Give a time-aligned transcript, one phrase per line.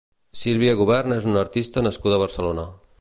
[0.39, 2.65] Silvia Gubern és una artista nascuda a Barcelona.